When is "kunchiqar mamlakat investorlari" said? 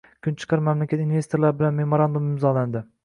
0.27-1.59